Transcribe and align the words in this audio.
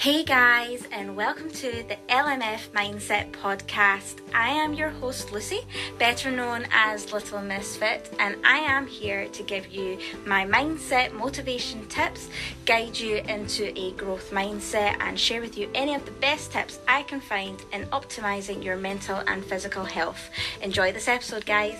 Hey 0.00 0.24
guys, 0.24 0.88
and 0.92 1.14
welcome 1.14 1.50
to 1.50 1.84
the 1.86 1.98
LMF 2.08 2.70
Mindset 2.70 3.32
Podcast. 3.32 4.20
I 4.32 4.48
am 4.48 4.72
your 4.72 4.88
host 4.88 5.30
Lucy, 5.30 5.60
better 5.98 6.30
known 6.30 6.66
as 6.72 7.12
Little 7.12 7.42
Misfit, 7.42 8.10
and 8.18 8.36
I 8.42 8.60
am 8.60 8.86
here 8.86 9.28
to 9.28 9.42
give 9.42 9.66
you 9.68 9.98
my 10.24 10.46
mindset 10.46 11.12
motivation 11.12 11.86
tips, 11.88 12.30
guide 12.64 12.98
you 12.98 13.16
into 13.16 13.78
a 13.78 13.92
growth 13.92 14.30
mindset, 14.30 14.96
and 15.00 15.20
share 15.20 15.42
with 15.42 15.58
you 15.58 15.68
any 15.74 15.94
of 15.94 16.06
the 16.06 16.12
best 16.12 16.50
tips 16.50 16.78
I 16.88 17.02
can 17.02 17.20
find 17.20 17.62
in 17.74 17.84
optimizing 17.88 18.64
your 18.64 18.78
mental 18.78 19.18
and 19.26 19.44
physical 19.44 19.84
health. 19.84 20.30
Enjoy 20.62 20.92
this 20.92 21.08
episode, 21.08 21.44
guys. 21.44 21.76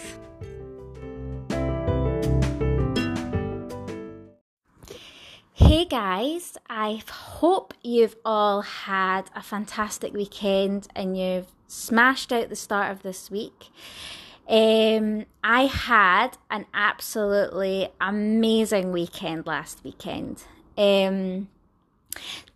Guys, 5.90 6.56
I 6.70 7.02
hope 7.10 7.74
you've 7.82 8.14
all 8.24 8.62
had 8.62 9.22
a 9.34 9.42
fantastic 9.42 10.14
weekend 10.14 10.86
and 10.94 11.18
you've 11.18 11.48
smashed 11.66 12.32
out 12.32 12.48
the 12.48 12.54
start 12.54 12.92
of 12.92 13.02
this 13.02 13.28
week. 13.28 13.70
Um, 14.48 15.26
I 15.42 15.66
had 15.66 16.38
an 16.48 16.66
absolutely 16.72 17.88
amazing 18.00 18.92
weekend 18.92 19.46
last 19.46 19.82
weekend. 19.82 20.44
Um, 20.78 21.48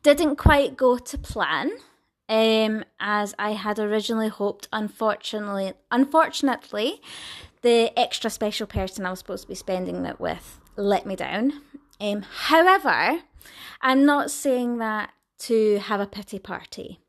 didn't 0.05 0.37
quite 0.37 0.77
go 0.77 0.97
to 0.99 1.19
plan 1.19 1.73
um, 2.29 2.85
as 3.01 3.35
I 3.37 3.55
had 3.55 3.81
originally 3.81 4.29
hoped. 4.29 4.69
Unfortunately, 4.73 5.73
unfortunately, 5.91 7.03
the 7.63 7.99
extra 7.99 8.31
special 8.31 8.69
person 8.69 9.05
I 9.05 9.11
was 9.11 9.19
supposed 9.19 9.43
to 9.43 9.49
be 9.49 9.57
spending 9.57 10.05
it 10.07 10.21
with 10.21 10.61
let 10.77 11.07
me 11.07 11.17
down. 11.17 11.53
Um, 12.05 12.23
however, 12.23 13.21
I'm 13.81 14.05
not 14.05 14.31
saying 14.31 14.77
that 14.79 15.11
to 15.39 15.79
have 15.79 16.01
a 16.01 16.07
pity 16.07 16.39
party 16.39 17.01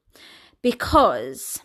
because 0.62 1.62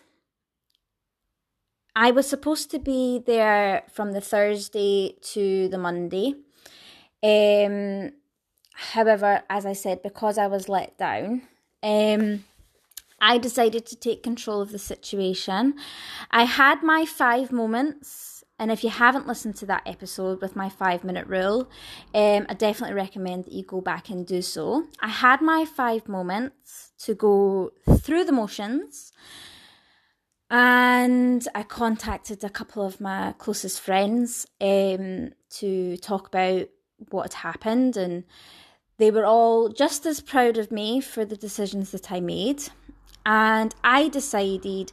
I 1.95 2.11
was 2.11 2.27
supposed 2.27 2.71
to 2.71 2.79
be 2.79 3.23
there 3.25 3.83
from 3.89 4.11
the 4.11 4.19
Thursday 4.19 5.15
to 5.33 5.69
the 5.69 5.77
Monday. 5.77 6.35
Um, 7.23 8.11
however, 8.73 9.43
as 9.49 9.65
I 9.65 9.73
said, 9.73 10.03
because 10.03 10.37
I 10.37 10.47
was 10.47 10.67
let 10.67 10.97
down, 10.97 11.43
um, 11.81 12.43
I 13.21 13.37
decided 13.37 13.85
to 13.85 13.95
take 13.95 14.23
control 14.23 14.61
of 14.61 14.73
the 14.73 14.79
situation. 14.79 15.75
I 16.31 16.43
had 16.43 16.83
my 16.83 17.05
five 17.05 17.51
moments 17.53 18.30
and 18.61 18.71
if 18.71 18.83
you 18.83 18.91
haven't 18.91 19.25
listened 19.25 19.55
to 19.55 19.65
that 19.65 19.81
episode 19.87 20.39
with 20.39 20.55
my 20.55 20.69
five 20.69 21.03
minute 21.03 21.25
rule, 21.25 21.67
um, 22.13 22.45
I 22.47 22.53
definitely 22.53 22.93
recommend 22.93 23.45
that 23.45 23.53
you 23.53 23.63
go 23.63 23.81
back 23.81 24.11
and 24.11 24.25
do 24.25 24.43
so. 24.43 24.85
I 24.99 25.07
had 25.07 25.41
my 25.41 25.65
five 25.65 26.07
moments 26.07 26.91
to 26.99 27.15
go 27.15 27.71
through 27.97 28.25
the 28.25 28.31
motions. 28.31 29.13
And 30.51 31.47
I 31.55 31.63
contacted 31.63 32.43
a 32.43 32.51
couple 32.51 32.85
of 32.85 33.01
my 33.01 33.33
closest 33.39 33.81
friends 33.81 34.45
um, 34.59 35.31
to 35.57 35.97
talk 35.97 36.27
about 36.27 36.67
what 37.09 37.33
had 37.33 37.41
happened, 37.41 37.97
and 37.97 38.25
they 38.97 39.09
were 39.09 39.25
all 39.25 39.69
just 39.69 40.05
as 40.05 40.19
proud 40.19 40.57
of 40.59 40.71
me 40.71 41.01
for 41.01 41.25
the 41.25 41.37
decisions 41.37 41.89
that 41.91 42.11
I 42.11 42.19
made. 42.19 42.61
And 43.25 43.73
I 43.83 44.09
decided 44.09 44.91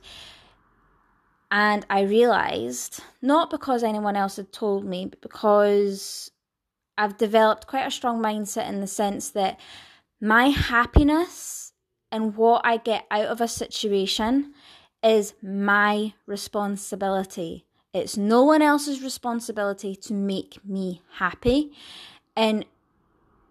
and 1.50 1.86
I 1.88 2.02
realized, 2.02 3.00
not 3.22 3.50
because 3.50 3.82
anyone 3.82 4.16
else 4.16 4.36
had 4.36 4.52
told 4.52 4.84
me, 4.84 5.06
but 5.06 5.20
because 5.20 6.30
I've 6.98 7.16
developed 7.16 7.66
quite 7.66 7.86
a 7.86 7.90
strong 7.90 8.20
mindset 8.22 8.68
in 8.68 8.80
the 8.80 8.86
sense 8.86 9.30
that 9.30 9.58
my 10.20 10.48
happiness 10.48 11.72
and 12.10 12.36
what 12.36 12.62
I 12.64 12.76
get 12.76 13.06
out 13.10 13.26
of 13.26 13.40
a 13.40 13.48
situation 13.48 14.52
is 15.02 15.34
my 15.42 16.14
responsibility. 16.26 17.64
It's 17.94 18.16
no 18.16 18.42
one 18.42 18.62
else's 18.62 19.02
responsibility 19.02 19.94
to 19.96 20.12
make 20.12 20.58
me 20.64 21.02
happy 21.14 21.72
and 22.36 22.66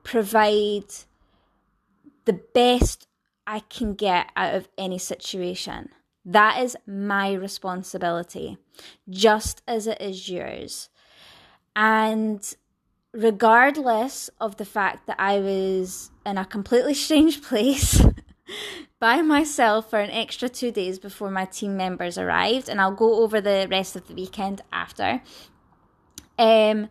provide 0.04 0.86
the 2.26 2.40
best 2.54 3.08
I 3.48 3.62
can 3.62 3.94
get 3.94 4.30
out 4.36 4.56
of 4.56 4.68
any 4.78 4.98
situation. 4.98 5.90
That 6.28 6.62
is 6.62 6.76
my 6.86 7.32
responsibility, 7.32 8.58
just 9.10 9.62
as 9.66 9.88
it 9.88 10.02
is 10.02 10.28
yours. 10.28 10.90
And 11.74 12.54
regardless 13.14 14.30
of 14.42 14.58
the 14.58 14.66
fact 14.66 15.08
that 15.08 15.16
I 15.18 15.40
was 15.40 16.12
in 16.26 16.38
a 16.38 16.44
completely 16.44 16.94
strange 17.06 17.42
place 17.42 18.04
by 19.00 19.22
myself 19.22 19.90
for 19.90 20.00
an 20.00 20.12
extra 20.12 20.50
two 20.50 20.70
days 20.70 21.00
before 21.00 21.32
my 21.32 21.46
team 21.46 21.78
members 21.78 22.18
arrived, 22.18 22.68
and 22.68 22.82
I'll 22.82 22.92
go 22.92 23.24
over 23.24 23.40
the 23.40 23.66
rest 23.72 23.96
of 23.96 24.10
the 24.10 24.14
weekend 24.14 24.62
after. 24.74 25.22
Um, 26.38 26.90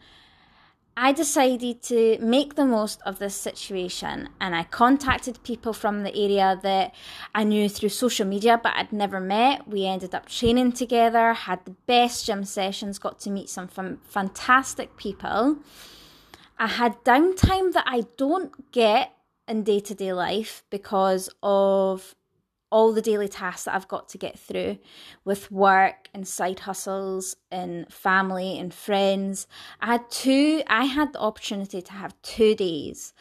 I 0.99 1.13
decided 1.13 1.83
to 1.85 2.17
make 2.21 2.55
the 2.55 2.65
most 2.65 3.03
of 3.05 3.19
this 3.19 3.37
situation 3.37 4.31
and 4.41 4.57
I 4.57 4.63
contacted 4.63 5.43
people 5.43 5.75
from 5.75 6.03
the 6.03 6.17
area 6.17 6.59
that 6.63 6.95
I 7.35 7.45
knew 7.45 7.69
through 7.69 7.91
social 7.91 8.27
media 8.27 8.59
but 8.63 8.73
I'd 8.75 8.95
never 8.95 9.21
met. 9.21 9.69
We 9.69 9.85
ended 9.85 10.15
up 10.15 10.27
training 10.27 10.73
together, 10.73 11.35
had 11.35 11.63
the 11.67 11.77
best 11.87 12.25
gym 12.25 12.45
sessions, 12.45 12.99
got 12.99 13.21
to 13.21 13.31
meet 13.31 13.51
some 13.51 13.69
fantastic 13.69 14.97
people. 14.97 15.59
I 16.59 16.69
had 16.69 17.05
downtime 17.05 17.75
that 17.75 17.85
I 17.87 18.05
don't 18.17 18.73
get 18.73 19.13
in 19.47 19.65
day 19.65 19.81
to 19.81 19.95
day 19.95 20.15
life 20.15 20.65
because 20.71 21.29
of 21.43 22.15
all 22.77 22.93
the 22.93 23.01
daily 23.01 23.27
tasks 23.27 23.65
that 23.65 23.75
I've 23.75 23.89
got 23.89 24.07
to 24.11 24.19
get 24.19 24.39
through 24.39 24.77
with 25.25 25.51
work 25.51 26.11
and 26.13 26.29
side 26.29 26.61
hustles 26.61 27.35
and 27.51 27.91
family 27.91 28.59
and 28.59 28.75
friends. 28.75 29.47
I 29.81 29.87
had 29.87 30.11
two, 30.11 30.63
I 30.67 30.85
had 30.85 31.15
the 31.15 31.21
opportunity 31.21 31.81
to 31.81 31.93
have 31.93 32.21
two 32.21 32.55
days 32.55 33.15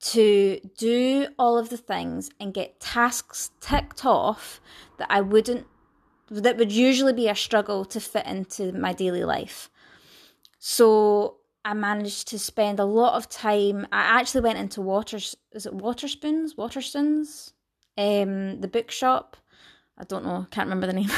to 0.00 0.58
do 0.76 1.28
all 1.38 1.56
of 1.56 1.68
the 1.68 1.76
things 1.76 2.30
and 2.40 2.52
get 2.52 2.80
tasks 2.80 3.52
ticked 3.60 4.04
off 4.04 4.60
that 4.98 5.06
I 5.08 5.20
wouldn't, 5.20 5.68
that 6.28 6.56
would 6.56 6.72
usually 6.72 7.12
be 7.12 7.28
a 7.28 7.36
struggle 7.36 7.84
to 7.84 8.00
fit 8.00 8.26
into 8.26 8.72
my 8.72 8.92
daily 8.92 9.22
life. 9.22 9.70
So 10.58 11.36
I 11.64 11.74
managed 11.74 12.26
to 12.30 12.40
spend 12.40 12.80
a 12.80 12.84
lot 12.84 13.14
of 13.14 13.28
time. 13.28 13.86
I 13.92 14.00
actually 14.20 14.40
went 14.40 14.58
into 14.58 14.80
Waters, 14.80 15.36
is 15.52 15.64
it 15.64 15.78
Waterspoons? 15.78 16.56
Waterstones? 16.56 17.52
Um, 17.96 18.60
the 18.60 18.68
bookshop. 18.68 19.36
I 19.98 20.04
don't 20.04 20.24
know, 20.24 20.46
can't 20.50 20.66
remember 20.66 20.86
the 20.86 20.92
name. 20.92 21.10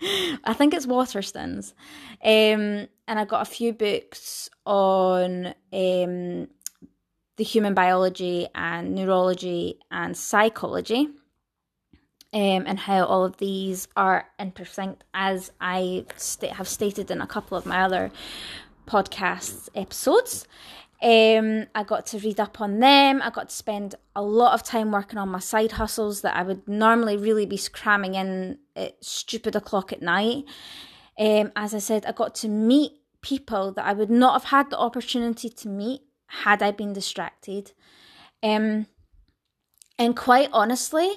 I 0.44 0.52
think 0.52 0.74
it's 0.74 0.86
Waterstones. 0.86 1.72
Um, 2.22 2.88
and 3.06 3.18
I 3.18 3.24
got 3.24 3.42
a 3.42 3.50
few 3.50 3.72
books 3.72 4.50
on 4.66 5.54
um, 5.72 6.48
the 7.36 7.44
human 7.44 7.74
biology 7.74 8.48
and 8.54 8.94
neurology 8.94 9.78
and 9.90 10.16
psychology. 10.16 11.08
Um, 12.34 12.64
and 12.66 12.78
how 12.78 13.04
all 13.04 13.26
of 13.26 13.36
these 13.36 13.88
are 13.94 14.26
intersync, 14.40 14.96
as 15.12 15.52
I 15.60 16.06
st- 16.16 16.54
have 16.54 16.66
stated 16.66 17.10
in 17.10 17.20
a 17.20 17.26
couple 17.26 17.58
of 17.58 17.66
my 17.66 17.82
other 17.82 18.10
podcast 18.86 19.68
episodes. 19.74 20.46
Um, 21.02 21.66
I 21.74 21.82
got 21.82 22.06
to 22.06 22.18
read 22.18 22.38
up 22.38 22.60
on 22.60 22.78
them. 22.78 23.20
I 23.22 23.30
got 23.30 23.48
to 23.48 23.54
spend 23.54 23.96
a 24.14 24.22
lot 24.22 24.54
of 24.54 24.62
time 24.62 24.92
working 24.92 25.18
on 25.18 25.30
my 25.30 25.40
side 25.40 25.72
hustles 25.72 26.20
that 26.20 26.36
I 26.36 26.44
would 26.44 26.68
normally 26.68 27.16
really 27.16 27.44
be 27.44 27.58
cramming 27.72 28.14
in 28.14 28.58
at 28.76 29.04
stupid 29.04 29.56
o'clock 29.56 29.92
at 29.92 30.00
night. 30.00 30.44
Um, 31.18 31.50
as 31.56 31.74
I 31.74 31.78
said, 31.78 32.06
I 32.06 32.12
got 32.12 32.36
to 32.36 32.48
meet 32.48 32.92
people 33.20 33.72
that 33.72 33.84
I 33.84 33.92
would 33.94 34.10
not 34.10 34.34
have 34.34 34.50
had 34.50 34.70
the 34.70 34.78
opportunity 34.78 35.48
to 35.48 35.68
meet 35.68 36.02
had 36.26 36.62
I 36.62 36.70
been 36.70 36.92
distracted. 36.92 37.72
Um, 38.42 38.86
and 39.98 40.16
quite 40.16 40.50
honestly, 40.52 41.10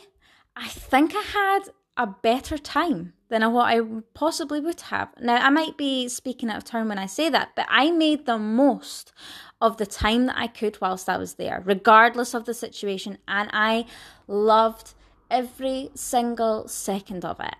I 0.55 0.67
think 0.67 1.13
I 1.15 1.21
had 1.21 1.69
a 1.97 2.07
better 2.07 2.57
time 2.57 3.13
than 3.29 3.51
what 3.53 3.65
I 3.65 3.81
possibly 4.13 4.59
would 4.59 4.81
have. 4.81 5.09
Now, 5.19 5.37
I 5.37 5.49
might 5.49 5.77
be 5.77 6.07
speaking 6.07 6.49
out 6.49 6.57
of 6.57 6.65
turn 6.65 6.89
when 6.89 6.99
I 6.99 7.05
say 7.05 7.29
that, 7.29 7.51
but 7.55 7.65
I 7.69 7.91
made 7.91 8.25
the 8.25 8.37
most 8.37 9.13
of 9.61 9.77
the 9.77 9.85
time 9.85 10.27
that 10.27 10.37
I 10.37 10.47
could 10.47 10.79
whilst 10.81 11.09
I 11.09 11.17
was 11.17 11.35
there, 11.35 11.61
regardless 11.65 12.33
of 12.33 12.45
the 12.45 12.53
situation, 12.53 13.17
and 13.27 13.49
I 13.53 13.85
loved 14.27 14.93
every 15.31 15.89
single 15.95 16.67
second 16.67 17.25
of 17.25 17.39
it. 17.39 17.55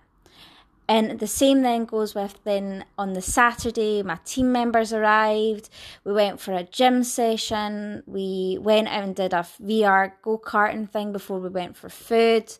And 0.88 1.20
the 1.20 1.28
same 1.28 1.64
then 1.64 1.86
goes 1.86 2.14
with 2.14 2.44
then 2.44 2.86
on 2.96 3.14
the 3.14 3.22
Saturday, 3.22 4.04
my 4.04 4.20
team 4.24 4.52
members 4.52 4.94
arrived. 4.94 5.70
We 6.04 6.14
went 6.14 6.40
for 6.40 6.54
a 6.54 6.64
gym 6.64 7.04
session. 7.04 8.04
We 8.06 8.60
went 8.62 8.88
out 8.90 9.04
and 9.04 9.16
did 9.16 9.34
a 9.34 9.48
VR 9.64 10.12
go 10.22 10.38
karting 10.38 10.88
thing 10.88 11.12
before 11.12 11.40
we 11.40 11.50
went 11.50 11.76
for 11.76 11.90
food. 11.90 12.56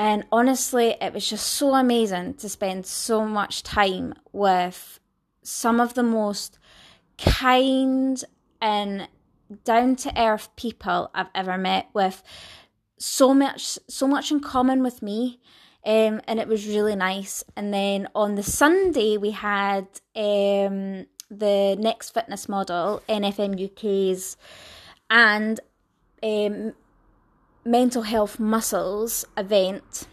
And 0.00 0.24
honestly, 0.32 0.96
it 0.98 1.12
was 1.12 1.28
just 1.28 1.46
so 1.46 1.74
amazing 1.74 2.32
to 2.36 2.48
spend 2.48 2.86
so 2.86 3.26
much 3.26 3.62
time 3.62 4.14
with 4.32 4.98
some 5.42 5.78
of 5.78 5.92
the 5.92 6.02
most 6.02 6.58
kind 7.18 8.24
and 8.62 9.08
down 9.62 9.96
to 9.96 10.18
earth 10.18 10.48
people 10.56 11.10
I've 11.14 11.28
ever 11.34 11.58
met 11.58 11.88
with 11.92 12.22
so 12.96 13.34
much 13.34 13.78
so 13.88 14.08
much 14.08 14.30
in 14.30 14.40
common 14.40 14.82
with 14.82 15.02
me 15.02 15.38
um, 15.84 16.22
and 16.26 16.40
it 16.40 16.48
was 16.48 16.66
really 16.66 16.96
nice. 16.96 17.44
And 17.54 17.74
then 17.74 18.08
on 18.14 18.36
the 18.36 18.42
sunday 18.42 19.18
we 19.18 19.32
had 19.32 19.86
um, 20.16 21.04
the 21.30 21.76
next 21.78 22.14
fitness 22.14 22.48
model 22.48 23.02
nfm 23.06 23.52
uk's 23.62 24.38
and 25.10 25.60
um, 26.22 26.72
mental 27.64 28.02
health 28.02 28.38
muscles 28.38 29.24
event 29.36 30.06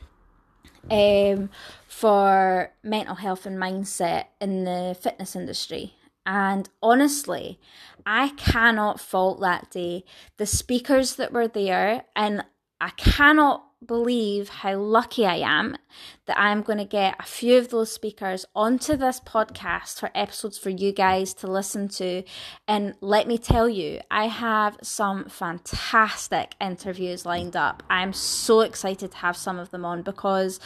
um, 0.89 1.49
for 1.88 2.71
mental 2.83 3.15
health 3.15 3.45
and 3.45 3.57
mindset 3.57 4.25
in 4.39 4.63
the 4.63 4.97
fitness 4.99 5.35
industry 5.35 5.97
and 6.27 6.69
honestly, 6.83 7.57
I 8.05 8.29
cannot 8.35 8.99
fault 8.99 9.39
that 9.39 9.71
day. 9.71 10.03
The 10.35 10.45
speakers 10.45 11.15
that 11.15 11.31
were 11.31 11.47
there, 11.47 12.03
and 12.17 12.44
I 12.81 12.89
cannot 12.89 13.66
believe 13.85 14.50
how 14.50 14.75
lucky 14.75 15.25
I 15.25 15.35
am 15.35 15.77
that 16.25 16.39
I'm 16.39 16.62
going 16.62 16.79
to 16.79 16.85
get 16.85 17.15
a 17.19 17.24
few 17.24 17.57
of 17.57 17.69
those 17.69 17.91
speakers 17.91 18.45
onto 18.56 18.95
this 18.95 19.19
podcast 19.19 20.00
for 20.00 20.09
episodes 20.15 20.57
for 20.57 20.69
you 20.69 20.91
guys 20.91 21.33
to 21.35 21.47
listen 21.47 21.88
to. 21.89 22.24
And 22.68 22.95
let 23.01 23.27
me 23.27 23.38
tell 23.38 23.69
you, 23.69 24.01
I 24.09 24.27
have 24.27 24.77
some 24.81 25.29
fantastic 25.29 26.56
interviews 26.59 27.25
lined 27.25 27.56
up. 27.56 27.83
I'm 27.89 28.13
so 28.13 28.62
excited 28.62 29.12
to 29.12 29.18
have 29.18 29.38
some 29.38 29.59
of 29.59 29.69
them 29.69 29.85
on 29.85 30.01
because 30.01 30.59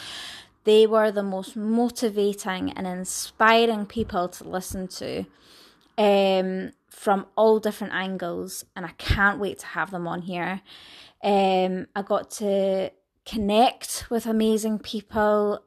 they 0.64 0.86
were 0.86 1.10
the 1.10 1.22
most 1.22 1.56
motivating 1.56 2.70
and 2.72 2.86
inspiring 2.86 3.84
people 3.84 4.28
to 4.28 4.44
listen 4.44 4.88
to 4.88 5.26
um, 5.98 6.72
from 6.88 7.26
all 7.36 7.58
different 7.58 7.92
angles, 7.92 8.64
and 8.76 8.86
I 8.86 8.92
can't 8.96 9.40
wait 9.40 9.58
to 9.60 9.66
have 9.66 9.90
them 9.90 10.06
on 10.06 10.22
here. 10.22 10.62
Um, 11.22 11.86
I 11.94 12.02
got 12.02 12.30
to 12.32 12.90
connect 13.24 14.06
with 14.10 14.26
amazing 14.26 14.78
people, 14.78 15.60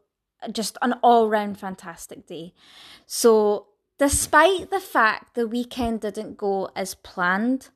just 0.51 0.77
an 0.81 0.93
all 1.03 1.29
round 1.29 1.59
fantastic 1.59 2.27
day. 2.27 2.53
So, 3.05 3.67
despite 3.97 4.69
the 4.69 4.79
fact 4.79 5.35
the 5.35 5.47
weekend 5.47 6.01
didn't 6.01 6.37
go 6.37 6.69
as 6.75 6.95
planned, 6.95 7.69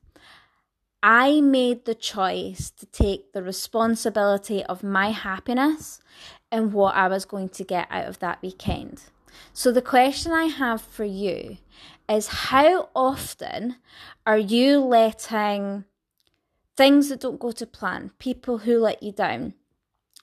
I 1.02 1.40
made 1.40 1.86
the 1.86 1.94
choice 1.94 2.70
to 2.72 2.86
take 2.86 3.32
the 3.32 3.42
responsibility 3.42 4.62
of 4.64 4.82
my 4.82 5.10
happiness 5.10 6.00
and 6.52 6.72
what 6.72 6.94
I 6.94 7.08
was 7.08 7.24
going 7.24 7.48
to 7.50 7.64
get 7.64 7.86
out 7.90 8.06
of 8.06 8.18
that 8.18 8.42
weekend. 8.42 9.04
So, 9.52 9.72
the 9.72 9.82
question 9.82 10.32
I 10.32 10.44
have 10.44 10.82
for 10.82 11.04
you 11.04 11.58
is 12.08 12.26
how 12.26 12.90
often 12.94 13.76
are 14.26 14.38
you 14.38 14.80
letting 14.80 15.84
things 16.76 17.08
that 17.08 17.20
don't 17.20 17.38
go 17.38 17.52
to 17.52 17.66
plan, 17.66 18.10
people 18.18 18.58
who 18.58 18.78
let 18.78 19.02
you 19.02 19.12
down, 19.12 19.54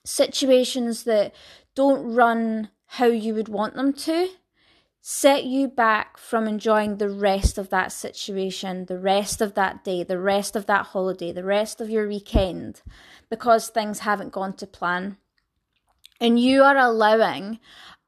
situations 0.07 1.03
that 1.03 1.35
don't 1.75 2.13
run 2.13 2.69
how 2.85 3.07
you 3.07 3.33
would 3.33 3.49
want 3.49 3.75
them 3.75 3.93
to, 3.93 4.29
set 5.01 5.45
you 5.45 5.67
back 5.67 6.17
from 6.17 6.47
enjoying 6.47 6.97
the 6.97 7.09
rest 7.09 7.57
of 7.57 7.69
that 7.69 7.91
situation, 7.91 8.85
the 8.85 8.97
rest 8.97 9.41
of 9.41 9.53
that 9.53 9.83
day, 9.83 10.03
the 10.03 10.19
rest 10.19 10.55
of 10.55 10.65
that 10.65 10.87
holiday, 10.87 11.31
the 11.31 11.43
rest 11.43 11.79
of 11.81 11.89
your 11.89 12.07
weekend, 12.07 12.81
because 13.29 13.69
things 13.69 13.99
haven't 13.99 14.31
gone 14.31 14.53
to 14.53 14.65
plan. 14.65 15.17
And 16.19 16.39
you 16.39 16.63
are 16.63 16.77
allowing 16.77 17.59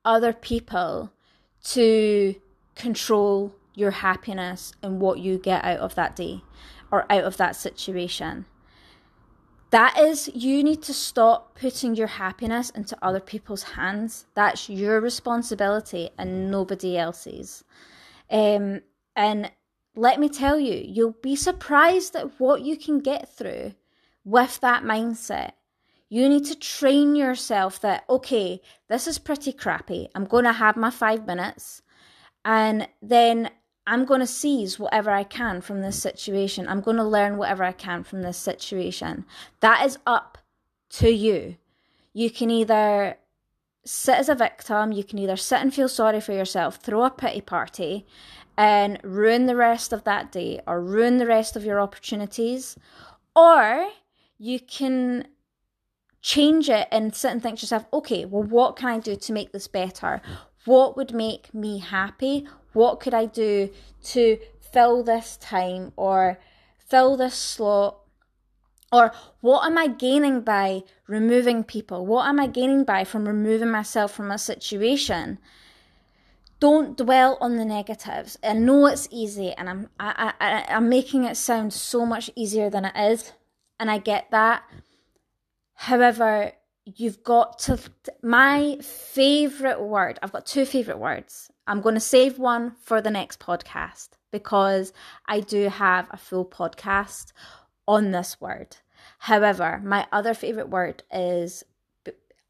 other 0.03 0.33
people 0.33 1.11
to 1.65 2.35
control 2.75 3.53
your 3.75 3.91
happiness 3.91 4.73
and 4.81 4.99
what 4.99 5.19
you 5.19 5.37
get 5.37 5.63
out 5.63 5.79
of 5.79 5.95
that 5.95 6.15
day 6.15 6.41
or 6.91 7.05
out 7.11 7.23
of 7.23 7.37
that 7.37 7.55
situation. 7.55 8.45
That 9.71 10.00
is, 10.00 10.30
you 10.33 10.63
need 10.63 10.81
to 10.83 10.94
stop 10.94 11.57
putting 11.60 11.95
your 11.95 12.07
happiness 12.07 12.71
into 12.71 12.98
other 13.01 13.19
people's 13.19 13.63
hands. 13.63 14.25
That's 14.33 14.68
your 14.68 15.00
responsibility 15.00 16.10
and 16.18 16.50
nobody 16.50 16.98
else's. 16.98 17.63
Um, 18.31 18.81
and 19.16 19.51
let 19.95 20.19
me 20.19 20.27
tell 20.30 20.60
you, 20.60 20.83
you'll 20.83 21.18
be 21.21 21.36
surprised 21.36 22.16
at 22.16 22.39
what 22.39 22.62
you 22.62 22.77
can 22.77 23.00
get 23.00 23.30
through 23.30 23.74
with 24.24 24.60
that 24.62 24.83
mindset. 24.83 25.51
You 26.10 26.27
need 26.27 26.45
to 26.45 26.57
train 26.57 27.16
yourself 27.16 27.80
that, 27.81 28.06
okay, 28.10 28.62
this 28.88 29.06
is 29.06 29.19
pretty 29.19 29.54
crappy. 29.54 30.10
I'm 30.16 30.25
going 30.25 30.45
to 30.45 30.54
have 30.54 30.77
my 30.77 30.89
five 30.89 31.27
minutes. 31.27 31.83
And 32.44 32.88
then 33.01 33.51
I'm 33.89 34.06
going 34.06 34.19
to 34.19 34.27
seize 34.27 34.77
whatever 34.77 35.09
I 35.09 35.24
can 35.24 35.62
from 35.62 35.81
this 35.81 36.00
situation. 36.00 36.68
I'm 36.68 36.81
going 36.81 36.97
to 36.97 37.03
learn 37.03 37.38
whatever 37.38 37.63
I 37.63 37.71
can 37.71 38.03
from 38.03 38.21
this 38.21 38.38
situation. 38.38 39.25
That 39.62 39.83
is 39.83 39.97
up 40.06 40.38
to 40.91 41.09
you. 41.09 41.57
You 42.13 42.30
can 42.30 42.51
either 42.51 43.18
sit 43.83 44.19
as 44.19 44.30
a 44.30 44.36
victim, 44.36 44.91
you 44.91 45.03
can 45.03 45.18
either 45.18 45.36
sit 45.36 45.62
and 45.62 45.74
feel 45.74 45.89
sorry 45.89 46.21
for 46.21 46.33
yourself, 46.33 46.75
throw 46.75 47.03
a 47.03 47.09
pity 47.09 47.41
party, 47.41 48.06
and 48.56 49.00
ruin 49.03 49.47
the 49.47 49.56
rest 49.56 49.92
of 49.92 50.03
that 50.03 50.31
day 50.31 50.62
or 50.68 50.81
ruin 50.81 51.18
the 51.18 51.25
rest 51.25 51.56
of 51.56 51.65
your 51.65 51.80
opportunities, 51.80 52.77
or 53.35 53.89
you 54.38 54.59
can 54.59 55.25
change 56.21 56.69
it 56.69 56.88
and 56.92 57.15
sit 57.15 57.31
and 57.31 57.42
think 57.42 57.57
to 57.57 57.63
yourself, 57.63 57.85
okay, 57.92 58.25
well, 58.25 58.44
what 58.44 58.75
can 58.75 58.89
I 58.89 59.00
do 59.00 59.15
to 59.15 59.33
make 59.33 59.51
this 59.51 59.68
better? 59.68 60.21
What 60.65 60.97
would 60.97 61.13
make 61.13 61.53
me 61.53 61.79
happy? 61.79 62.47
What 62.73 63.00
could 63.00 63.13
I 63.13 63.25
do 63.25 63.69
to 64.03 64.38
fill 64.59 65.03
this 65.03 65.38
time 65.38 65.94
or 65.95 66.39
fill 66.77 67.17
this 67.17 67.35
slot? 67.35 68.00
Or 68.91 69.11
what 69.41 69.65
am 69.65 69.77
I 69.77 69.88
gaining 69.88 70.41
by 70.41 70.83
removing 71.07 71.63
people? 71.63 72.06
What 72.06 72.27
am 72.27 72.39
I 72.39 72.47
gaining 72.47 72.83
by 72.83 73.03
from 73.03 73.27
removing 73.27 73.69
myself 73.69 74.11
from 74.11 74.31
a 74.31 74.38
situation? 74.38 75.39
Don't 76.59 76.97
dwell 76.97 77.38
on 77.39 77.56
the 77.56 77.65
negatives. 77.65 78.38
I 78.44 78.53
know 78.53 78.88
it's 78.88 79.07
easy, 79.11 79.53
and 79.53 79.69
I'm 79.69 79.89
I, 80.00 80.33
I, 80.41 80.65
I'm 80.67 80.89
making 80.89 81.23
it 81.23 81.38
sound 81.38 81.71
so 81.71 82.06
much 82.06 82.29
easier 82.35 82.69
than 82.69 82.83
it 82.83 82.95
is, 82.97 83.31
and 83.79 83.89
I 83.89 83.97
get 83.97 84.29
that. 84.31 84.63
However, 85.73 86.51
you've 86.95 87.24
got 87.24 87.59
to. 87.59 87.80
My 88.21 88.77
favorite 88.81 89.81
word. 89.81 90.19
I've 90.21 90.31
got 90.31 90.45
two 90.45 90.65
favorite 90.65 91.00
words. 91.00 91.50
I'm 91.68 91.81
going 91.81 91.95
to 91.95 92.01
save 92.01 92.39
one 92.39 92.75
for 92.81 93.01
the 93.01 93.12
next 93.12 93.39
podcast 93.39 94.09
because 94.31 94.94
I 95.25 95.39
do 95.39 95.69
have 95.69 96.07
a 96.11 96.18
full 96.18 96.45
podcast 96.45 97.31
on 97.87 98.11
this 98.11 98.40
word. 98.42 98.78
However, 99.19 99.81
my 99.83 100.07
other 100.11 100.33
favorite 100.33 100.69
word 100.69 101.04
is 101.11 101.63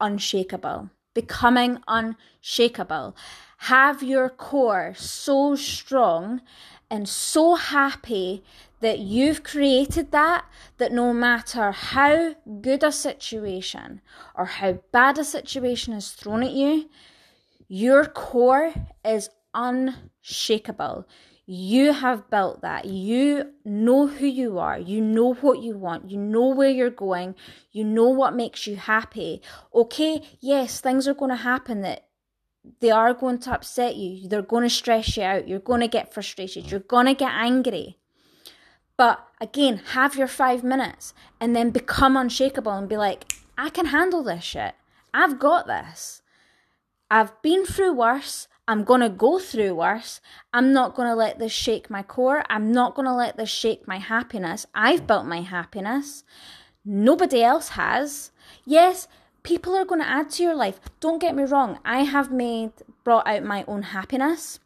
unshakable. 0.00 0.90
Becoming 1.14 1.80
unshakable. 1.88 3.16
Have 3.58 4.02
your 4.02 4.30
core 4.30 4.94
so 4.96 5.54
strong 5.56 6.40
and 6.90 7.08
so 7.08 7.56
happy 7.56 8.42
that 8.80 8.98
you've 8.98 9.42
created 9.42 10.10
that, 10.12 10.44
that 10.78 10.92
no 10.92 11.12
matter 11.12 11.70
how 11.70 12.34
good 12.60 12.82
a 12.82 12.92
situation 12.92 14.00
or 14.34 14.46
how 14.46 14.80
bad 14.92 15.18
a 15.18 15.24
situation 15.24 15.92
is 15.92 16.10
thrown 16.10 16.42
at 16.42 16.52
you, 16.52 16.88
your 17.68 18.04
core 18.04 18.72
is 19.04 19.30
unshakable. 19.54 21.06
You 21.46 21.92
have 21.92 22.30
built 22.30 22.62
that. 22.62 22.84
You 22.84 23.52
know 23.64 24.06
who 24.06 24.26
you 24.26 24.58
are. 24.58 24.78
You 24.78 25.00
know 25.00 25.34
what 25.34 25.60
you 25.60 25.76
want. 25.76 26.10
You 26.10 26.18
know 26.18 26.48
where 26.48 26.70
you're 26.70 26.90
going. 26.90 27.34
You 27.72 27.84
know 27.84 28.08
what 28.08 28.34
makes 28.34 28.66
you 28.66 28.76
happy. 28.76 29.42
Okay, 29.74 30.22
yes, 30.40 30.80
things 30.80 31.08
are 31.08 31.14
going 31.14 31.30
to 31.30 31.36
happen 31.36 31.82
that 31.82 32.06
they 32.80 32.90
are 32.90 33.14
going 33.14 33.38
to 33.40 33.52
upset 33.52 33.96
you. 33.96 34.28
They're 34.28 34.42
going 34.42 34.62
to 34.62 34.70
stress 34.70 35.16
you 35.16 35.22
out. 35.22 35.48
You're 35.48 35.58
going 35.58 35.80
to 35.80 35.88
get 35.88 36.12
frustrated. 36.12 36.70
You're 36.70 36.80
going 36.80 37.06
to 37.06 37.14
get 37.14 37.32
angry. 37.32 37.99
But 39.00 39.26
again, 39.40 39.80
have 39.92 40.14
your 40.14 40.26
five 40.26 40.62
minutes 40.62 41.14
and 41.40 41.56
then 41.56 41.70
become 41.70 42.18
unshakable 42.18 42.72
and 42.72 42.86
be 42.86 42.98
like, 42.98 43.32
I 43.56 43.70
can 43.70 43.86
handle 43.86 44.22
this 44.22 44.44
shit. 44.44 44.74
I've 45.14 45.38
got 45.38 45.66
this. 45.66 46.20
I've 47.10 47.40
been 47.40 47.64
through 47.64 47.94
worse. 47.94 48.46
I'm 48.68 48.84
going 48.84 49.00
to 49.00 49.08
go 49.08 49.38
through 49.38 49.74
worse. 49.74 50.20
I'm 50.52 50.74
not 50.74 50.94
going 50.94 51.08
to 51.08 51.14
let 51.14 51.38
this 51.38 51.50
shake 51.50 51.88
my 51.88 52.02
core. 52.02 52.44
I'm 52.50 52.72
not 52.72 52.94
going 52.94 53.06
to 53.06 53.14
let 53.14 53.38
this 53.38 53.48
shake 53.48 53.88
my 53.88 53.96
happiness. 53.96 54.66
I've 54.74 55.06
built 55.06 55.24
my 55.24 55.40
happiness. 55.40 56.22
Nobody 56.84 57.42
else 57.42 57.70
has. 57.70 58.32
Yes, 58.66 59.08
people 59.42 59.74
are 59.76 59.86
going 59.86 60.02
to 60.02 60.06
add 60.06 60.28
to 60.32 60.42
your 60.42 60.54
life. 60.54 60.78
Don't 61.00 61.22
get 61.22 61.34
me 61.34 61.44
wrong. 61.44 61.78
I 61.86 62.02
have 62.02 62.30
made, 62.30 62.72
brought 63.02 63.26
out 63.26 63.44
my 63.44 63.64
own 63.66 63.80
happiness. 63.80 64.60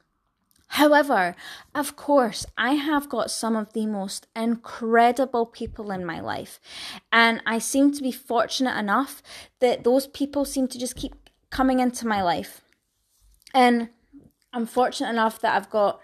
However, 0.69 1.37
of 1.75 1.95
course, 1.95 2.47
I 2.59 2.73
have 2.73 3.09
got 3.09 3.31
some 3.31 3.55
of 3.55 3.73
the 3.73 3.87
most 3.87 4.27
incredible 4.35 5.47
people 5.47 5.91
in 5.91 6.05
my 6.05 6.21
life, 6.21 6.59
and 7.13 7.41
I 7.47 7.59
seem 7.59 7.93
to 7.93 8.03
be 8.03 8.11
fortunate 8.11 8.77
enough 8.77 9.23
that 9.61 9.85
those 9.85 10.07
people 10.09 10.45
seem 10.45 10.67
to 10.69 10.79
just 10.79 10.97
keep 10.97 11.15
coming 11.51 11.79
into 11.79 12.07
my 12.07 12.23
life. 12.23 12.63
And 13.55 13.91
I'm 14.53 14.67
fortunate 14.67 15.11
enough 15.11 15.41
that 15.41 15.55
I've 15.55 15.71
got 15.71 16.01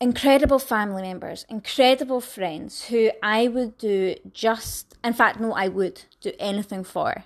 incredible 0.00 0.58
family 0.58 1.02
members, 1.02 1.44
incredible 1.48 2.20
friends 2.20 2.86
who 2.86 3.10
I 3.22 3.46
would 3.46 3.78
do 3.78 4.16
just, 4.32 4.96
in 5.04 5.12
fact, 5.12 5.38
no, 5.38 5.52
I 5.52 5.68
would 5.68 6.02
do 6.20 6.32
anything 6.38 6.82
for. 6.82 7.24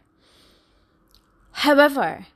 However, 1.52 2.26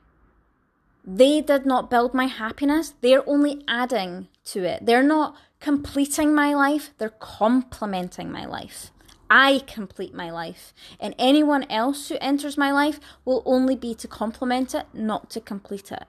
they 1.03 1.41
did 1.41 1.65
not 1.65 1.89
build 1.89 2.13
my 2.13 2.25
happiness. 2.25 2.93
They're 3.01 3.27
only 3.27 3.63
adding 3.67 4.27
to 4.45 4.63
it. 4.63 4.85
They're 4.85 5.03
not 5.03 5.35
completing 5.59 6.33
my 6.33 6.53
life, 6.53 6.91
they're 6.97 7.09
complementing 7.09 8.31
my 8.31 8.45
life. 8.45 8.91
I 9.29 9.59
complete 9.65 10.13
my 10.13 10.29
life, 10.29 10.73
and 10.99 11.15
anyone 11.17 11.63
else 11.69 12.09
who 12.09 12.17
enters 12.19 12.57
my 12.57 12.71
life 12.71 12.99
will 13.23 13.41
only 13.45 13.77
be 13.77 13.95
to 13.95 14.07
complement 14.07 14.75
it, 14.75 14.87
not 14.93 15.29
to 15.29 15.39
complete 15.39 15.89
it. 15.91 16.03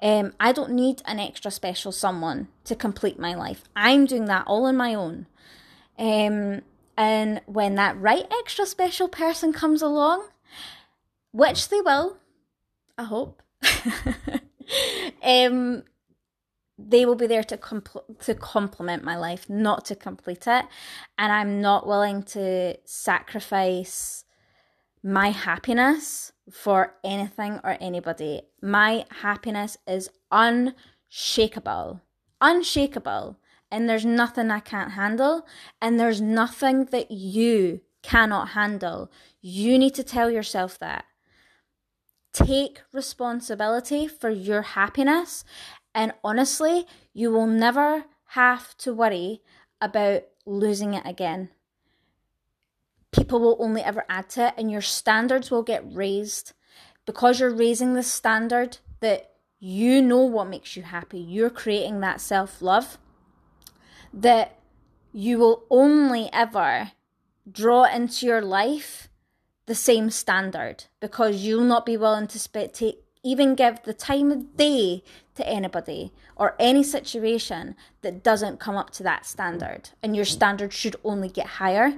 Um, 0.00 0.32
I 0.38 0.52
don't 0.52 0.72
need 0.72 1.02
an 1.06 1.18
extra 1.18 1.50
special 1.50 1.90
someone 1.90 2.48
to 2.64 2.76
complete 2.76 3.18
my 3.18 3.34
life. 3.34 3.64
I'm 3.74 4.04
doing 4.04 4.26
that 4.26 4.46
all 4.46 4.66
on 4.66 4.76
my 4.76 4.94
own. 4.94 5.26
Um, 5.98 6.60
and 6.96 7.40
when 7.46 7.74
that 7.76 7.98
right 7.98 8.26
extra 8.30 8.66
special 8.66 9.08
person 9.08 9.52
comes 9.52 9.82
along, 9.82 10.28
which 11.32 11.68
they 11.68 11.80
will, 11.80 12.18
I 12.96 13.04
hope, 13.04 13.42
um, 15.22 15.82
they 16.78 17.06
will 17.06 17.14
be 17.14 17.26
there 17.26 17.44
to 17.44 17.56
compl- 17.56 18.18
to 18.24 18.34
complement 18.34 19.02
my 19.04 19.16
life, 19.16 19.48
not 19.48 19.84
to 19.86 19.96
complete 19.96 20.46
it. 20.46 20.66
And 21.16 21.32
I'm 21.32 21.60
not 21.60 21.86
willing 21.86 22.22
to 22.24 22.76
sacrifice 22.84 24.24
my 25.02 25.30
happiness 25.30 26.32
for 26.50 26.94
anything 27.04 27.60
or 27.64 27.76
anybody. 27.80 28.42
My 28.60 29.04
happiness 29.20 29.78
is 29.86 30.10
unshakable, 30.30 32.00
unshakable. 32.40 33.38
And 33.70 33.88
there's 33.88 34.04
nothing 34.04 34.50
I 34.50 34.60
can't 34.60 34.92
handle, 34.92 35.44
and 35.82 35.98
there's 35.98 36.20
nothing 36.20 36.84
that 36.86 37.10
you 37.10 37.80
cannot 38.02 38.50
handle. 38.50 39.10
You 39.40 39.76
need 39.76 39.94
to 39.94 40.04
tell 40.04 40.30
yourself 40.30 40.78
that. 40.78 41.04
Take 42.36 42.82
responsibility 42.92 44.06
for 44.06 44.28
your 44.28 44.60
happiness 44.60 45.42
and 45.94 46.12
honestly, 46.22 46.86
you 47.14 47.30
will 47.30 47.46
never 47.46 48.04
have 48.30 48.76
to 48.76 48.92
worry 48.92 49.40
about 49.80 50.24
losing 50.44 50.92
it 50.92 51.06
again. 51.06 51.48
People 53.10 53.40
will 53.40 53.56
only 53.58 53.80
ever 53.80 54.04
add 54.06 54.28
to 54.30 54.48
it, 54.48 54.54
and 54.58 54.70
your 54.70 54.82
standards 54.82 55.50
will 55.50 55.62
get 55.62 55.82
raised 55.90 56.52
because 57.06 57.40
you're 57.40 57.54
raising 57.54 57.94
the 57.94 58.02
standard 58.02 58.76
that 59.00 59.30
you 59.58 60.02
know 60.02 60.20
what 60.20 60.48
makes 60.48 60.76
you 60.76 60.82
happy. 60.82 61.18
You're 61.18 61.48
creating 61.48 62.00
that 62.00 62.20
self 62.20 62.60
love 62.60 62.98
that 64.12 64.58
you 65.14 65.38
will 65.38 65.64
only 65.70 66.28
ever 66.30 66.92
draw 67.50 67.84
into 67.84 68.26
your 68.26 68.42
life 68.42 69.08
the 69.66 69.74
same 69.74 70.10
standard 70.10 70.84
because 71.00 71.42
you'll 71.42 71.64
not 71.64 71.84
be 71.84 71.96
willing 71.96 72.26
to 72.28 72.96
even 73.22 73.56
give 73.56 73.82
the 73.82 73.92
time 73.92 74.30
of 74.30 74.56
day 74.56 75.02
to 75.34 75.46
anybody 75.48 76.12
or 76.36 76.54
any 76.60 76.82
situation 76.82 77.74
that 78.02 78.22
doesn't 78.22 78.60
come 78.60 78.76
up 78.76 78.90
to 78.90 79.02
that 79.02 79.26
standard. 79.26 79.90
And 80.02 80.14
your 80.14 80.24
standard 80.24 80.72
should 80.72 80.96
only 81.02 81.28
get 81.28 81.46
higher. 81.46 81.94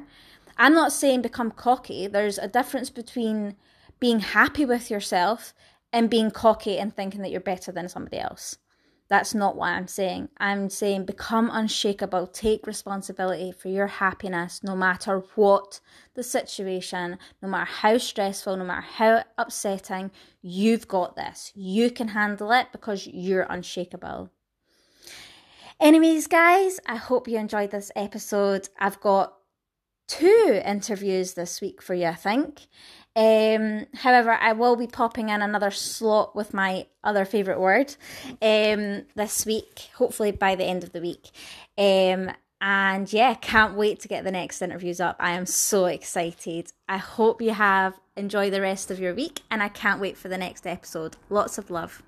I'm 0.57 0.75
not 0.75 0.93
saying 0.93 1.23
become 1.23 1.51
cocky. 1.51 2.07
There's 2.07 2.39
a 2.39 2.49
difference 2.49 2.89
between 2.89 3.57
being 4.01 4.21
happy 4.21 4.65
with 4.65 4.91
yourself 4.91 5.53
and 5.93 6.09
being 6.09 6.31
cocky 6.31 6.79
and 6.79 6.95
thinking 6.95 7.21
that 7.23 7.31
you're 7.31 7.41
better 7.41 7.73
than 7.73 7.89
somebody 7.89 8.19
else. 8.19 8.57
That's 9.09 9.35
not 9.35 9.57
what 9.57 9.69
I'm 9.69 9.89
saying. 9.89 10.29
I'm 10.39 10.69
saying 10.69 11.07
become 11.07 11.51
unshakable, 11.51 12.27
take 12.27 12.67
responsibility 12.67 13.53
for 13.53 13.69
your 13.69 13.87
happiness 13.87 14.63
no 14.63 14.77
matter 14.77 15.23
what 15.35 15.81
the 16.15 16.23
situation, 16.23 17.19
no 17.41 17.49
matter 17.49 17.71
how 17.71 17.97
stressful, 17.97 18.57
no 18.57 18.65
matter 18.65 18.83
how 18.83 19.25
upsetting. 19.39 20.11
You've 20.43 20.89
got 20.89 21.17
this. 21.17 21.53
You 21.55 21.91
can 21.91 22.09
handle 22.09 22.53
it 22.53 22.67
because 22.71 23.07
you're 23.07 23.47
unshakable. 23.49 24.31
Anyways, 25.81 26.27
guys, 26.27 26.81
I 26.87 26.97
hope 26.97 27.29
you 27.29 27.39
enjoyed 27.39 27.71
this 27.71 27.93
episode. 27.95 28.69
I've 28.79 29.01
got 29.01 29.38
two 30.09 30.61
interviews 30.65 31.35
this 31.35 31.61
week 31.61 31.81
for 31.81 31.95
you, 31.95 32.07
I 32.07 32.15
think. 32.15 32.67
Um, 33.15 33.87
however, 33.95 34.33
I 34.33 34.53
will 34.53 34.77
be 34.77 34.87
popping 34.87 35.29
in 35.29 35.43
another 35.43 35.71
slot 35.71 36.35
with 36.35 36.55
my 36.55 36.87
other 37.03 37.25
favourite 37.25 37.61
word 37.61 37.95
um, 38.43 39.07
this 39.15 39.45
week, 39.45 39.89
hopefully 39.95 40.31
by 40.31 40.55
the 40.55 40.65
end 40.65 40.85
of 40.85 40.93
the 40.93 41.01
week. 41.01 41.31
Um, 41.77 42.31
and 42.61 43.13
yeah, 43.13 43.35
can't 43.35 43.77
wait 43.77 44.01
to 44.01 44.09
get 44.09 44.25
the 44.25 44.33
next 44.33 44.63
interviews 44.63 45.01
up. 45.01 45.17
I 45.21 45.33
am 45.33 45.47
so 45.47 45.87
excited. 45.87 46.73
I 46.89 46.97
hope 46.97 47.41
you 47.41 47.53
have 47.53 47.99
enjoyed 48.17 48.53
the 48.53 48.61
rest 48.61 48.91
of 48.91 48.99
your 48.99 49.15
week, 49.15 49.43
and 49.51 49.63
I 49.63 49.69
can't 49.69 50.01
wait 50.01 50.17
for 50.17 50.29
the 50.29 50.39
next 50.39 50.67
episode. 50.67 51.17
Lots 51.29 51.59
of 51.59 51.71
love. 51.71 52.03